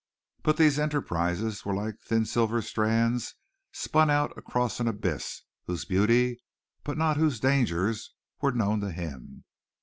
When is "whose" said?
5.67-5.85, 7.17-7.39